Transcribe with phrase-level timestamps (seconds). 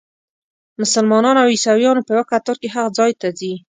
[0.81, 3.53] مسلمانان او عیسویان په یوه کتار کې هغه ځای ته ځي.